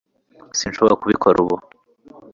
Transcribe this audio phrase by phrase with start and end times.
[0.53, 1.55] s sinshobora kubikora ubu